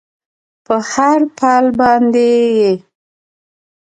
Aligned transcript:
په 0.65 0.75
هر 0.91 1.19
پل 1.37 1.65
باندې 1.79 2.31
یې 2.59 2.71